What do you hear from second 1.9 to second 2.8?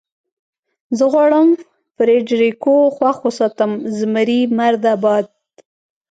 فرېډرېکو